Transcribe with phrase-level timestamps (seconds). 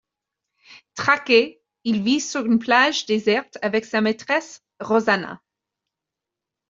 [0.95, 5.39] Traqué, il vit sur une plage déserte avec sa maîtresse Rosanna.